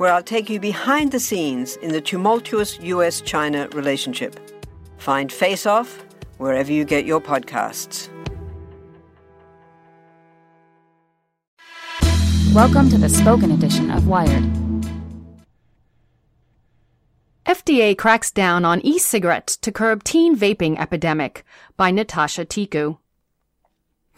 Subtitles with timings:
[0.00, 4.40] where I'll take you behind the scenes in the tumultuous US China relationship.
[4.96, 6.02] Find Face Off
[6.38, 8.08] wherever you get your podcasts.
[12.54, 14.42] Welcome to the spoken edition of Wired.
[17.44, 21.44] FDA cracks down on e cigarettes to curb teen vaping epidemic
[21.76, 22.96] by Natasha Tiku.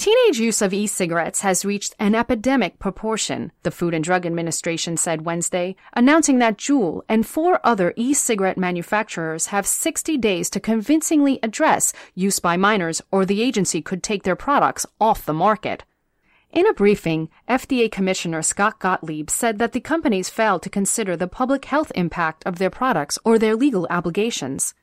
[0.02, 4.96] Teenage use of e cigarettes has reached an epidemic proportion, the Food and Drug Administration
[4.96, 10.58] said Wednesday, announcing that Juul and four other e cigarette manufacturers have 60 days to
[10.58, 15.84] convincingly address use by minors, or the agency could take their products off the market.
[16.50, 21.28] In a briefing, FDA Commissioner Scott Gottlieb said that the companies failed to consider the
[21.28, 24.74] public health impact of their products or their legal obligations.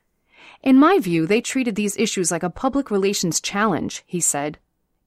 [0.62, 4.58] In my view, they treated these issues like a public relations challenge, he said.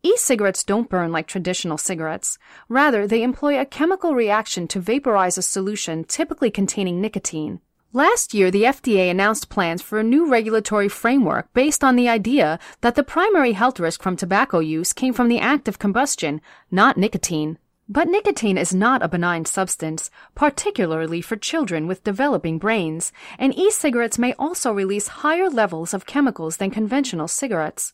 [0.05, 2.37] E-cigarettes don't burn like traditional cigarettes.
[2.67, 7.61] Rather, they employ a chemical reaction to vaporize a solution typically containing nicotine.
[7.93, 12.59] Last year, the FDA announced plans for a new regulatory framework based on the idea
[12.81, 16.97] that the primary health risk from tobacco use came from the act of combustion, not
[16.97, 17.57] nicotine.
[17.87, 24.19] But nicotine is not a benign substance, particularly for children with developing brains, and e-cigarettes
[24.19, 27.93] may also release higher levels of chemicals than conventional cigarettes.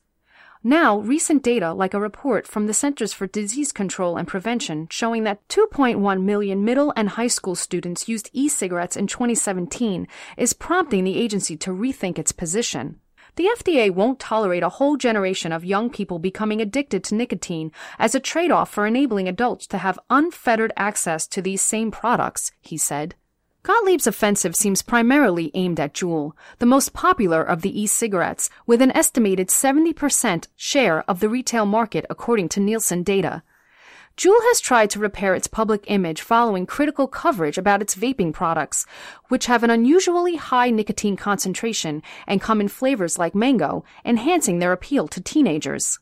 [0.63, 5.23] Now, recent data, like a report from the Centers for Disease Control and Prevention showing
[5.23, 10.05] that 2.1 million middle and high school students used e-cigarettes in 2017,
[10.35, 12.99] is prompting the agency to rethink its position.
[13.37, 18.13] The FDA won't tolerate a whole generation of young people becoming addicted to nicotine as
[18.13, 23.15] a trade-off for enabling adults to have unfettered access to these same products, he said.
[23.61, 28.91] Gottlieb's offensive seems primarily aimed at Juul, the most popular of the e-cigarettes, with an
[28.91, 33.43] estimated 70% share of the retail market according to Nielsen data.
[34.15, 38.85] Juul has tried to repair its public image following critical coverage about its vaping products,
[39.27, 44.71] which have an unusually high nicotine concentration and come in flavors like mango, enhancing their
[44.71, 45.99] appeal to teenagers.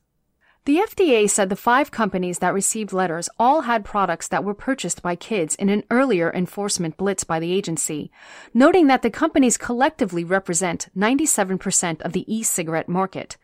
[0.68, 5.02] The FDA said the five companies that received letters all had products that were purchased
[5.02, 8.12] by kids in an earlier enforcement blitz by the agency,
[8.54, 13.38] noting that the companies collectively represent 97% of the e-cigarette market.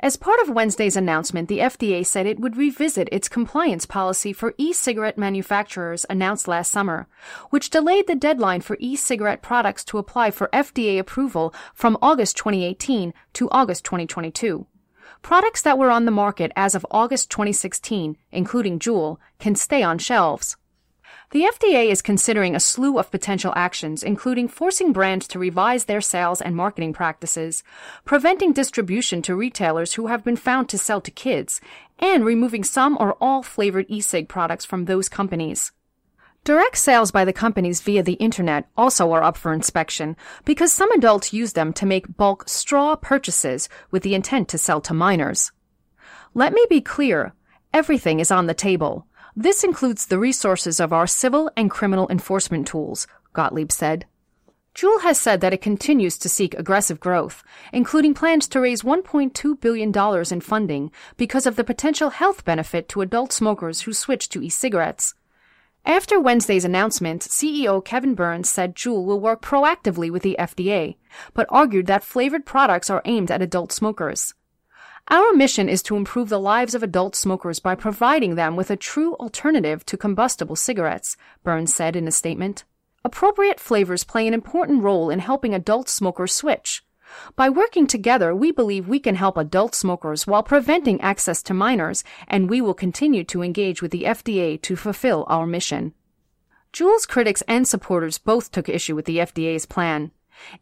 [0.00, 4.52] As part of Wednesday's announcement, the FDA said it would revisit its compliance policy for
[4.58, 7.06] e-cigarette manufacturers announced last summer,
[7.50, 13.14] which delayed the deadline for e-cigarette products to apply for FDA approval from August 2018
[13.34, 14.66] to August 2022.
[15.22, 19.98] Products that were on the market as of August 2016, including Juul, can stay on
[19.98, 20.56] shelves.
[21.32, 26.00] The FDA is considering a slew of potential actions, including forcing brands to revise their
[26.00, 27.64] sales and marketing practices,
[28.04, 31.60] preventing distribution to retailers who have been found to sell to kids,
[31.98, 35.72] and removing some or all flavored e-cig products from those companies.
[36.46, 40.92] Direct sales by the companies via the internet also are up for inspection because some
[40.92, 45.50] adults use them to make bulk straw purchases with the intent to sell to minors.
[46.34, 47.34] Let me be clear.
[47.74, 49.08] Everything is on the table.
[49.34, 54.06] This includes the resources of our civil and criminal enforcement tools, Gottlieb said.
[54.72, 59.60] Juul has said that it continues to seek aggressive growth, including plans to raise $1.2
[59.60, 59.92] billion
[60.30, 65.16] in funding because of the potential health benefit to adult smokers who switch to e-cigarettes.
[65.86, 70.96] After Wednesday's announcement, CEO Kevin Burns said Juul will work proactively with the FDA,
[71.32, 74.34] but argued that flavored products are aimed at adult smokers.
[75.06, 78.76] Our mission is to improve the lives of adult smokers by providing them with a
[78.76, 82.64] true alternative to combustible cigarettes, Burns said in a statement.
[83.04, 86.82] Appropriate flavors play an important role in helping adult smokers switch.
[87.34, 92.04] By working together, we believe we can help adult smokers while preventing access to minors,
[92.28, 95.94] and we will continue to engage with the FDA to fulfill our mission.
[96.72, 100.10] Juul's critics and supporters both took issue with the FDA's plan.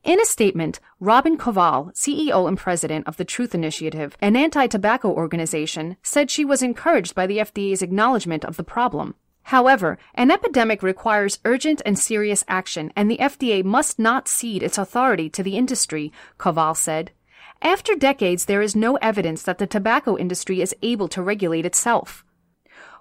[0.04, 5.10] In a statement, Robin Koval, CEO and president of the Truth Initiative, an anti tobacco
[5.10, 9.16] organization, said she was encouraged by the FDA's acknowledgement of the problem.
[9.44, 14.78] However, an epidemic requires urgent and serious action, and the FDA must not cede its
[14.78, 17.12] authority to the industry, Koval said.
[17.60, 22.24] After decades, there is no evidence that the tobacco industry is able to regulate itself.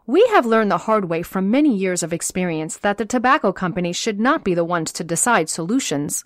[0.05, 3.95] We have learned the hard way from many years of experience that the tobacco companies
[3.95, 6.25] should not be the ones to decide solutions.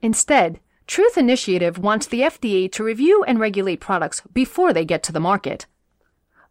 [0.00, 5.12] Instead, Truth Initiative wants the FDA to review and regulate products before they get to
[5.12, 5.66] the market.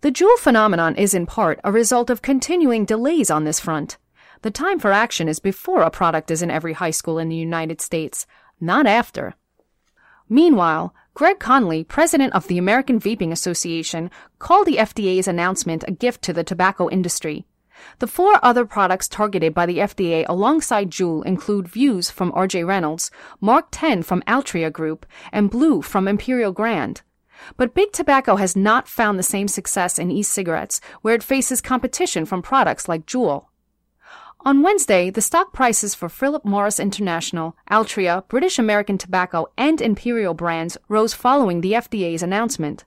[0.06, 3.98] The Juul phenomenon is in part a result of continuing delays on this front.
[4.44, 7.36] The time for action is before a product is in every high school in the
[7.36, 8.28] United States,
[8.62, 9.34] not after.
[10.30, 16.22] Meanwhile, Greg Conley, president of the American Vaping Association, called the FDA's announcement a gift
[16.22, 17.48] to the tobacco industry.
[17.98, 23.10] The four other products targeted by the FDA alongside Juul include Vuse from RJ Reynolds,
[23.42, 27.02] Mark 10 from Altria Group, and Blu from Imperial Brands.
[27.58, 32.26] But Big Tobacco has not found the same success in e-cigarettes, where it faces competition
[32.26, 33.46] from products like Juul.
[34.42, 40.36] On Wednesday, the stock prices for Philip Morris International, Altria, British American Tobacco, and Imperial
[40.36, 42.86] brands rose following the FDA's announcement.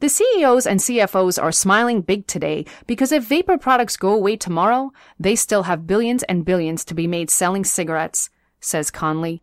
[0.00, 4.92] The CEOs and CFOs are smiling big today because if vapor products go away tomorrow,
[5.18, 8.28] they still have billions and billions to be made selling cigarettes,
[8.60, 9.42] says Conley.